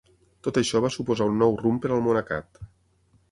[0.45, 2.63] Tot això va suposar un nou rumb per al monacat.